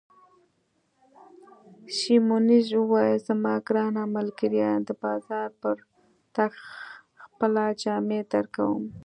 [1.97, 5.75] سیمونز وویل: زما ګرانه ملګرې، د بازار پر
[6.35, 6.51] تګ
[7.23, 8.83] خپله جامې درکوم.